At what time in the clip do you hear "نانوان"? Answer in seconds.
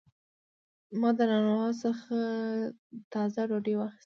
1.29-1.71